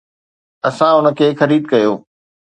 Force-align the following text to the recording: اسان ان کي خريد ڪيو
اسان 0.67 0.93
ان 1.09 1.13
کي 1.19 1.27
خريد 1.39 1.63
ڪيو 1.71 1.91